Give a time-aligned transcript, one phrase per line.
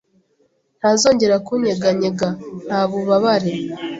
[0.79, 2.27] ntazongera kunyeganyega,
[2.65, 3.51] nta bubabare